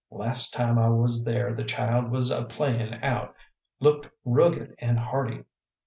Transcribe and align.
Last 0.09 0.51
time 0.55 0.79
I 0.79 0.89
was 0.89 1.23
there 1.25 1.53
the 1.53 1.63
child 1.63 2.09
was 2.09 2.31
a 2.31 2.43
playin' 2.43 2.95
out; 3.03 3.35
looked 3.79 4.07
rugged 4.25 4.73
and 4.79 4.97
hearty. 4.97 5.45